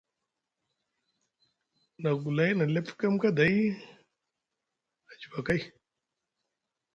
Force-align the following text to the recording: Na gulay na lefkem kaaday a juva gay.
Na 2.01 2.11
gulay 2.21 2.51
na 2.55 2.65
lefkem 2.73 3.15
kaaday 3.21 3.55
a 5.11 5.13
juva 5.21 5.39
gay. 5.47 5.61